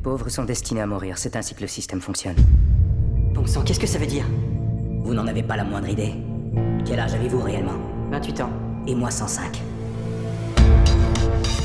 [0.00, 1.18] Pauvres sont destinés à mourir.
[1.18, 2.36] C'est ainsi que le système fonctionne.
[3.34, 4.24] Bon sang, qu'est-ce que ça veut dire?
[5.04, 6.14] Vous n'en avez pas la moindre idée.
[6.84, 7.78] Quel âge avez-vous réellement?
[8.10, 8.50] 28 ans.
[8.86, 9.60] Et moi 105.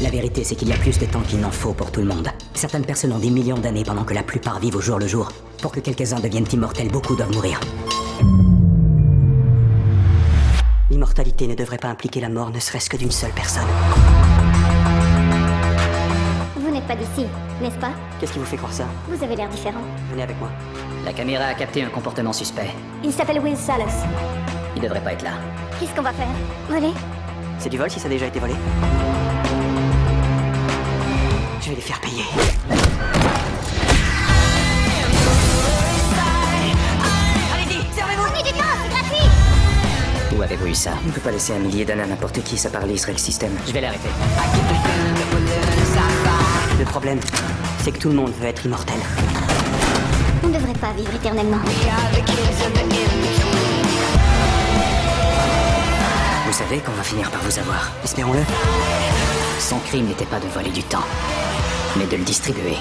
[0.02, 2.08] La vérité, c'est qu'il y a plus de temps qu'il n'en faut pour tout le
[2.08, 2.28] monde.
[2.54, 5.32] Certaines personnes ont des millions d'années pendant que la plupart vivent au jour le jour.
[5.62, 7.60] Pour que quelques-uns deviennent immortels, beaucoup doivent mourir.
[10.90, 13.68] L'immortalité ne devrait pas impliquer la mort, ne serait-ce que d'une seule personne.
[16.96, 17.28] Pas d'ici,
[17.62, 19.82] n'est-ce pas Qu'est-ce qui vous fait croire ça Vous avez l'air différent.
[20.12, 20.50] Venez avec moi.
[21.04, 22.70] La caméra a capté un comportement suspect.
[23.04, 24.06] Il s'appelle Will Salas.
[24.78, 25.32] Il devrait pas être là.
[25.80, 26.28] Qu'est-ce qu'on va faire
[26.70, 26.93] Voler
[27.60, 28.54] C'est du vol si ça a déjà été volé
[31.62, 32.24] Je vais les faire payer.
[37.54, 39.30] Allez-y, servez-vous Prenez du temps, c'est gratuit
[40.38, 42.58] Où avez-vous eu ça On ne peut pas laisser un millier d'années à n'importe qui,
[42.58, 43.52] ça paralyserait le système.
[43.68, 44.10] Je vais l'arrêter.
[46.86, 47.20] Le problème,
[47.84, 48.96] c'est que tout le monde veut être immortel.
[50.44, 51.58] On ne devrait pas vivre éternellement.
[56.46, 57.92] Vous savez qu'on va finir par vous avoir.
[58.04, 58.44] Espérons-le.
[59.60, 61.04] Son crime n'était pas de voler du temps,
[61.98, 62.78] mais de le distribuer.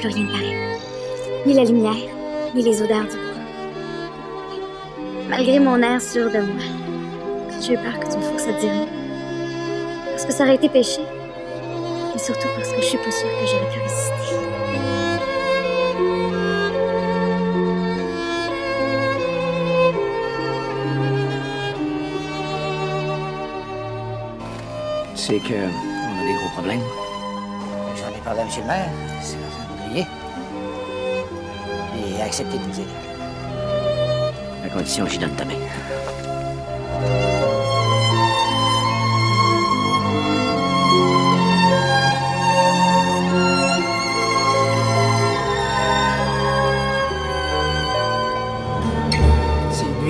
[0.00, 0.56] Plus rien de pareil.
[1.46, 1.92] Ni la lumière,
[2.54, 3.44] ni les odeurs du bois.
[5.28, 6.62] Malgré mon air sûr de moi,
[7.60, 8.88] j'ai eu peur que tu me forces à dire non.
[10.06, 11.00] Parce que ça aurait été péché.
[32.40, 32.64] Et il a accepté de
[34.64, 35.54] nous condition que j'y donne ta main.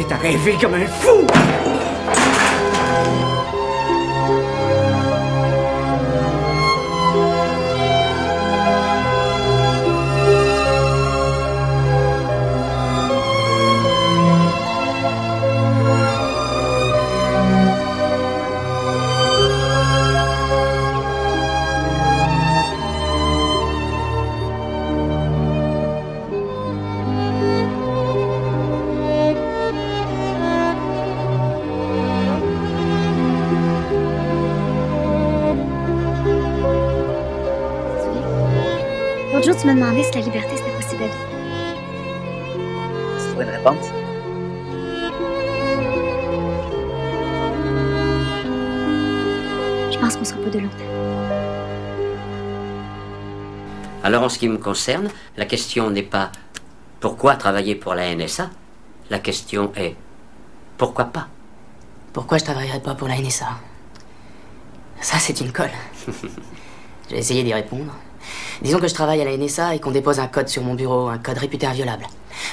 [0.08, 1.24] T'as rêvé comme un fou!
[54.30, 56.32] Ce qui me concerne, la question n'est pas
[57.00, 58.50] pourquoi travailler pour la NSA,
[59.10, 59.96] la question est
[60.78, 61.28] pourquoi pas
[62.12, 63.48] Pourquoi je travaillerais pas pour la NSA
[65.00, 65.70] Ça, c'est une colle.
[67.10, 67.92] J'ai essayé d'y répondre.
[68.62, 71.08] Disons que je travaille à la NSA et qu'on dépose un code sur mon bureau,
[71.08, 72.06] un code réputé inviolable.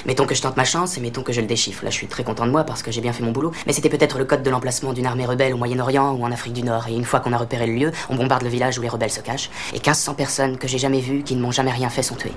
[0.06, 1.84] Mettons que je tente ma chance et mettons que je le déchiffre.
[1.84, 3.52] Là, je suis très content de moi parce que j'ai bien fait mon boulot.
[3.66, 6.54] Mais c'était peut-être le code de l'emplacement d'une armée rebelle au Moyen-Orient ou en Afrique
[6.54, 6.88] du Nord.
[6.88, 9.10] Et une fois qu'on a repéré le lieu, on bombarde le village où les rebelles
[9.10, 9.50] se cachent.
[9.72, 12.34] Et 1500 personnes que j'ai jamais vues, qui ne m'ont jamais rien fait, sont tuées.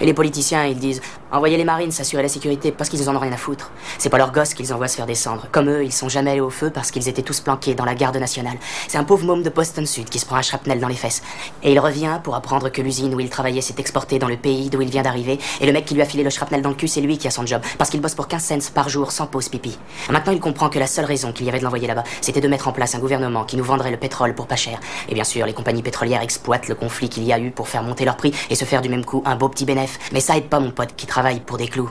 [0.00, 1.00] Et les politiciens, ils disent
[1.32, 3.70] envoyez les marines s'assurer la sécurité parce qu'ils en ont rien à foutre.
[3.98, 5.46] C'est pas leurs gosses qu'ils envoient se faire descendre.
[5.52, 7.94] Comme eux, ils sont jamais allés au feu parce qu'ils étaient tous planqués dans la
[7.94, 8.56] garde nationale.
[8.88, 11.22] C'est un pauvre môme de Boston Sud qui se prend un shrapnel dans les fesses.
[11.62, 14.70] Et il revient pour apprendre que l'usine où il travaillait s'est exportée dans le pays
[14.70, 15.38] d'où il vient d'arriver.
[15.60, 17.28] Et le mec qui lui a filé le shrapnel dans le cul, c'est lui qui
[17.28, 17.62] a son job.
[17.78, 19.78] Parce qu'il bosse pour 15 cents par jour sans pause pipi.
[20.10, 22.48] Maintenant, il comprend que la seule raison qu'il y avait de l'envoyer là-bas, c'était de
[22.48, 24.80] mettre en place un gouvernement qui nous vendrait le pétrole pour pas cher.
[25.08, 27.82] Et bien sûr, les compagnies pétrolières exploitent le conflit qu'il y a eu pour faire
[27.82, 29.64] monter leur prix et se faire du même coup un beau petit
[30.12, 31.90] Mais ça aide pas mon pote qui travaille pour des clous.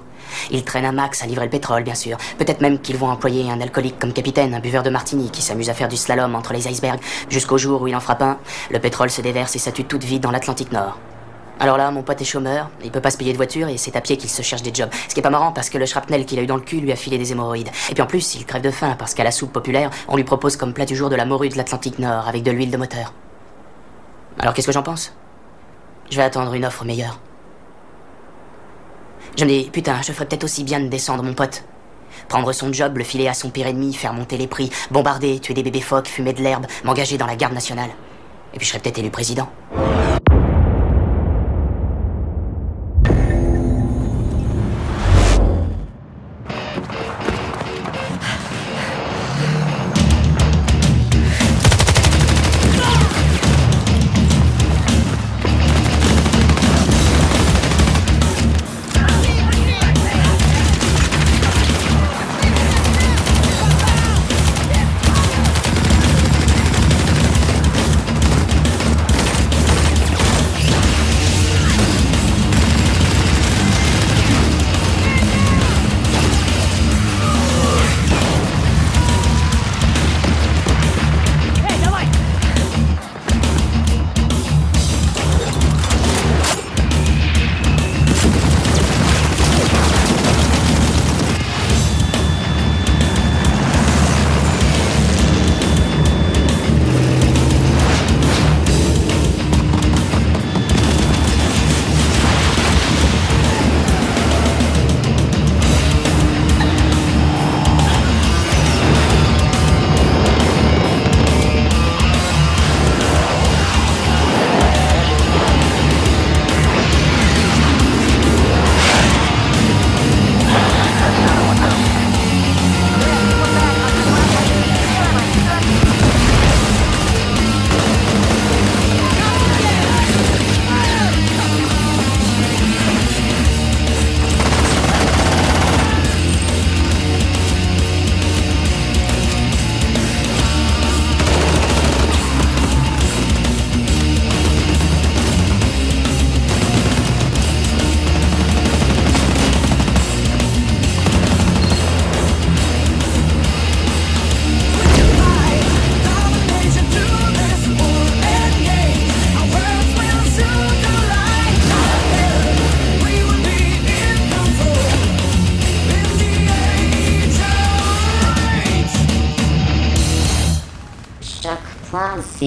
[0.52, 2.18] Il traîne un max à livrer le pétrole, bien sûr.
[2.38, 5.70] Peut-être même qu'ils vont employer un alcoolique comme capitaine, un buveur de martini qui s'amuse
[5.70, 8.38] à faire du slalom entre les icebergs, jusqu'au jour où il en frappe un,
[8.70, 10.98] le pétrole se déverse et ça tue toute vie dans l'Atlantique Nord.
[11.62, 13.98] Alors là, mon pote est chômeur, il peut pas se payer de voiture et c'est
[13.98, 14.90] à pied qu'il se cherche des jobs.
[15.10, 16.80] Ce qui est pas marrant parce que le shrapnel qu'il a eu dans le cul
[16.80, 17.68] lui a filé des hémorroïdes.
[17.90, 20.24] Et puis en plus, il crève de faim parce qu'à la soupe populaire, on lui
[20.24, 22.78] propose comme plat du jour de la morue de l'Atlantique Nord avec de l'huile de
[22.78, 23.14] moteur.
[24.40, 25.14] Alors qu'est-ce que j'en pense?
[26.10, 27.20] Je vais attendre une offre meilleure.
[29.40, 31.64] Je me dis, putain, je ferais peut-être aussi bien de descendre mon pote.
[32.28, 35.54] Prendre son job, le filer à son pire ennemi, faire monter les prix, bombarder, tuer
[35.54, 37.92] des bébés phoques, fumer de l'herbe, m'engager dans la garde nationale.
[38.54, 39.50] Et puis je serais peut-être élu président.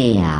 [0.03, 0.32] día.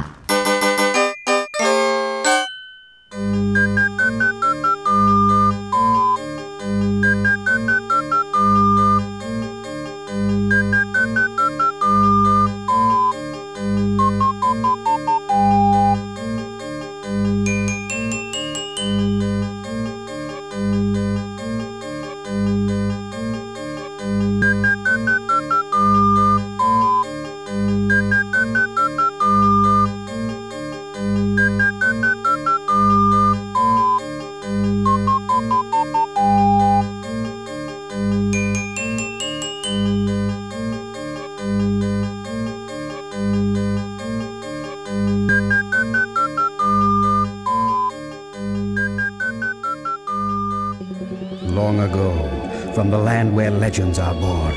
[53.33, 54.55] Where legends are born,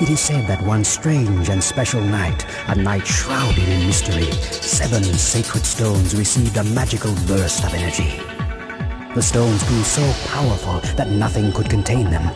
[0.00, 5.02] it is said that one strange and special night, a night shrouded in mystery, seven
[5.02, 8.20] sacred stones received a magical burst of energy.
[9.14, 12.26] The stones grew so powerful that nothing could contain them.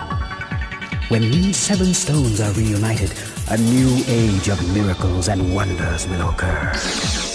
[1.08, 3.12] When these seven stones are reunited,
[3.50, 7.31] a new age of miracles and wonders will occur.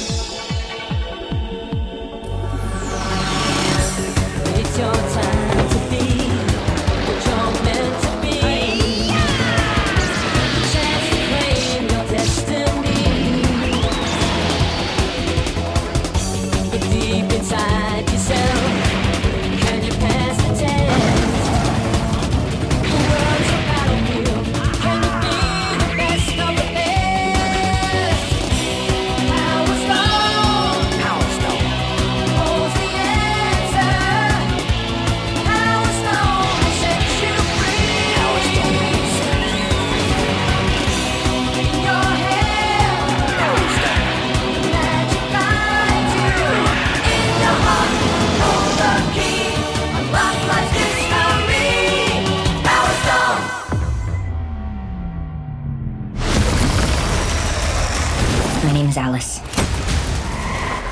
[58.98, 59.40] Alice.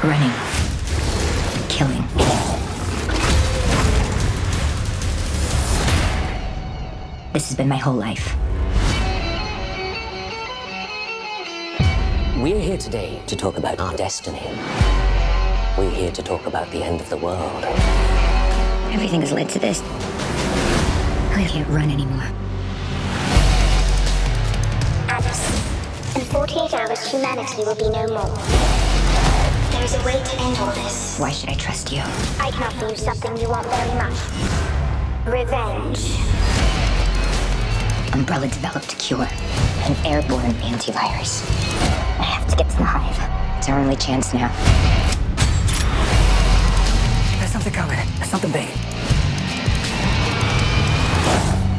[0.03, 0.31] Running.
[1.67, 2.05] Killing.
[7.33, 8.35] This has been my whole life.
[12.37, 14.51] We're here today to talk about our destiny.
[15.75, 17.63] We're here to talk about the end of the world.
[18.93, 19.81] Everything has led to this.
[21.31, 22.29] I can't run anymore.
[26.35, 28.35] 48 hours, humanity will be no more.
[29.71, 31.17] There is a way to end all this.
[31.17, 32.01] Why should I trust you?
[32.41, 34.19] I can offer you something you want very much.
[35.25, 36.11] Revenge.
[38.13, 39.25] Umbrella developed a cure.
[39.85, 41.47] An airborne antivirus.
[42.19, 43.57] I have to get to the hive.
[43.57, 44.49] It's our only chance now.
[47.39, 47.97] There's something coming.
[48.17, 48.67] There's something big.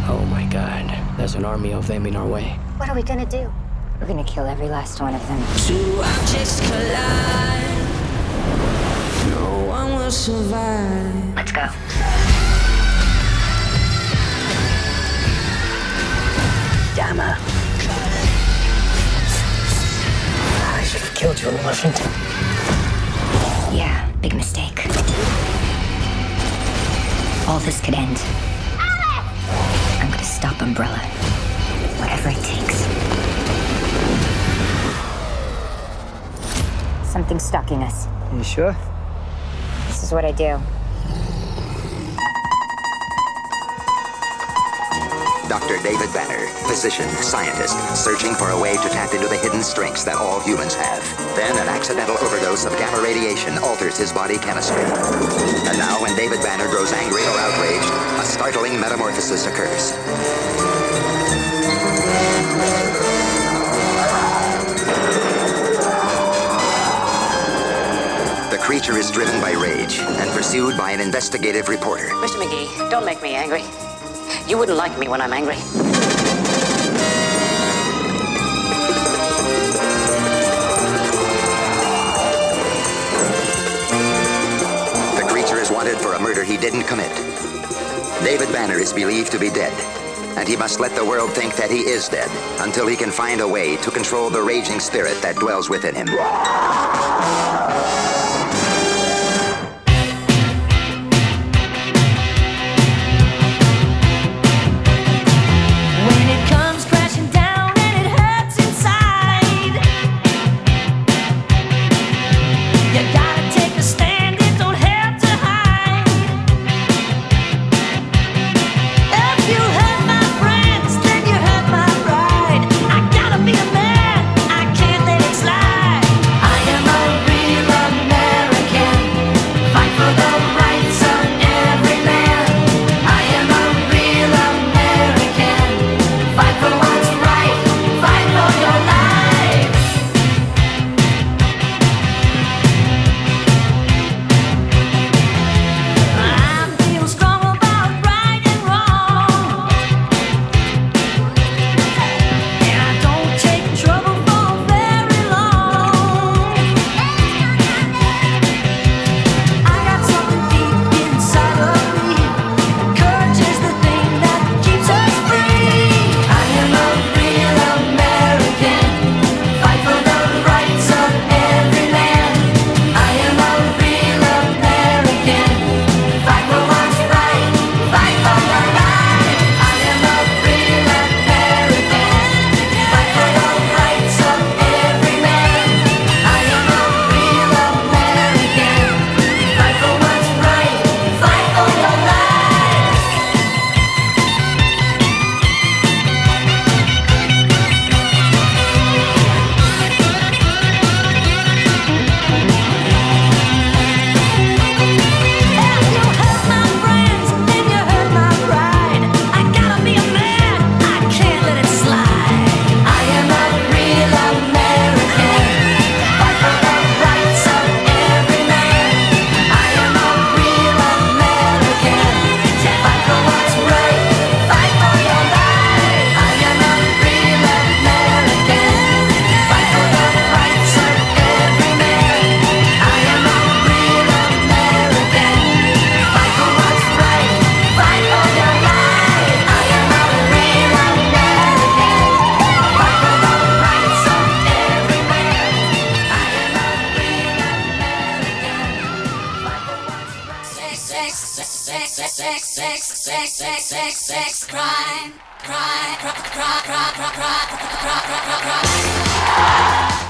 [0.09, 2.59] Oh my god, there's an army of them in our way.
[2.79, 3.53] What are we gonna do?
[4.01, 5.41] We're gonna kill every last one of them.
[5.67, 7.63] Two objects collide.
[9.31, 11.35] No one will survive.
[11.35, 11.67] Let's go.
[16.95, 17.39] Dama.
[20.69, 22.11] I should have killed you in Washington.
[23.75, 24.87] Yeah, big mistake.
[27.49, 28.23] All this could end.
[28.79, 30.99] I'm gonna stop Umbrella.
[31.99, 33.36] Whatever it takes.
[37.17, 38.09] Something's stalking us.
[38.35, 38.77] You sure?
[39.89, 40.61] This is what I do.
[45.49, 45.81] Dr.
[45.81, 50.17] David Banner, physician, scientist, searching for a way to tap into the hidden strengths that
[50.17, 51.01] all humans have.
[51.37, 54.85] Then an accidental overdose of gamma radiation alters his body chemistry.
[54.85, 59.97] And now, when David Banner grows angry or outraged, a startling metamorphosis occurs.
[68.67, 72.07] Creature is driven by rage and pursued by an investigative reporter.
[72.07, 72.43] Mr.
[72.43, 73.63] McGee, don't make me angry.
[74.49, 75.55] You wouldn't like me when I'm angry.
[85.15, 87.15] The creature is wanted for a murder he didn't commit.
[88.25, 89.73] David Banner is believed to be dead,
[90.37, 93.41] and he must let the world think that he is dead until he can find
[93.41, 96.09] a way to control the raging spirit that dwells within him.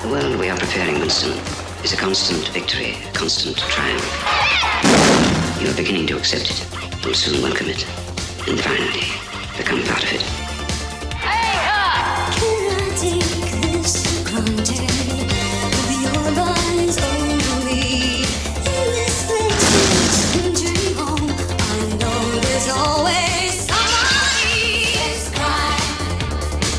[0.07, 1.33] The world we are preparing, Winston,
[1.83, 4.05] is a constant victory, a constant triumph.
[5.61, 7.05] You are beginning to accept it.
[7.05, 7.85] You'll soon welcome it.
[8.47, 9.03] And finally,
[9.59, 10.23] become part of it.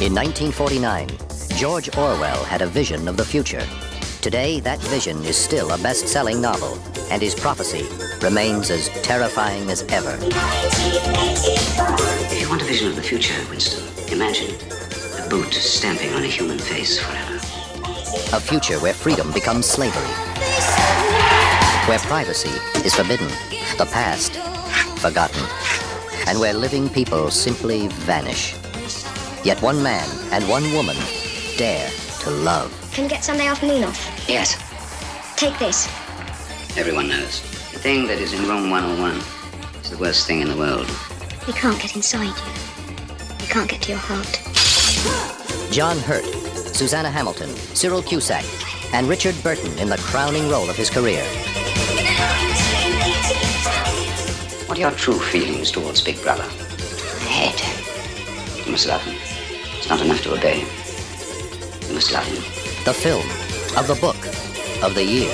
[0.01, 3.66] In 1949, George Orwell had a vision of the future.
[4.22, 6.78] Today, that vision is still a best selling novel,
[7.10, 7.84] and his prophecy
[8.22, 10.20] remains as terrifying as ever.
[12.30, 13.84] If you want a vision of the future, Winston,
[14.14, 14.53] imagine
[15.20, 17.38] a boot stamping on a human face forever.
[18.34, 20.14] A future where freedom becomes slavery,
[21.88, 22.53] where privacy
[22.86, 23.30] is forbidden,
[23.80, 24.34] the past
[24.99, 25.43] forgotten,
[26.28, 28.53] and where living people simply vanish.
[29.43, 30.97] Yet one man and one woman
[31.58, 31.89] dare
[32.22, 32.72] to love.
[32.93, 34.26] Can you get Sunday afternoon off?
[34.30, 34.55] Yes.
[35.36, 35.88] Take this.
[36.78, 37.41] Everyone knows.
[37.74, 39.18] The thing that is in room 101
[39.84, 40.88] is the worst thing in the world.
[41.47, 42.51] We can't get inside you.
[43.39, 44.41] We can't get to your heart.
[45.72, 46.26] John Hurt,
[46.76, 48.45] Susanna Hamilton, Cyril Cusack,
[48.93, 51.24] and Richard Burton in the crowning role of his career.
[54.68, 56.43] What are your true feelings towards Big Brother?
[56.43, 57.60] I Hate.
[57.60, 58.66] him.
[58.66, 59.16] You must love him.
[59.78, 60.86] It's not enough to obey him.
[62.83, 63.25] The film
[63.77, 64.17] of the book
[64.83, 65.31] of the year.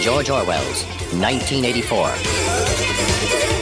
[0.00, 3.61] George Orwell's 1984.